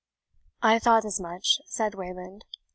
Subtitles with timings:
[0.63, 2.45] "I thought as much," said Wayland.